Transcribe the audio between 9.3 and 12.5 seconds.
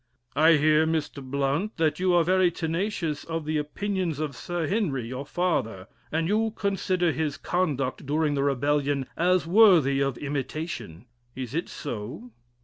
worthy of imitation. Is it so?"